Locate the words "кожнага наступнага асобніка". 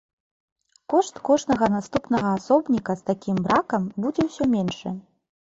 1.29-2.91